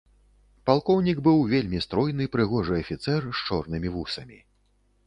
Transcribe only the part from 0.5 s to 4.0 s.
Палкоўнік быў вельмі стройны, прыгожы афіцэр з чорнымі